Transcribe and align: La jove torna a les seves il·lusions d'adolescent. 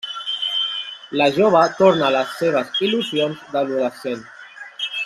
La 1.21 1.27
jove 1.35 1.61
torna 1.81 2.09
a 2.09 2.11
les 2.17 2.33
seves 2.41 2.83
il·lusions 2.89 3.47
d'adolescent. 3.53 4.27